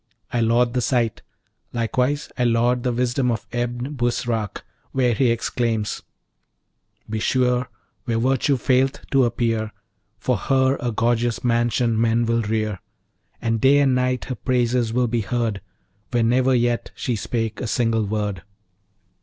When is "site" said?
0.81-1.21